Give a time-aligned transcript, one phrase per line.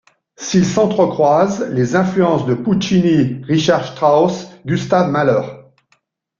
[0.35, 5.43] S'y entrecroisent les influences de Puccini, Richard Strauss, Gustav Mahler.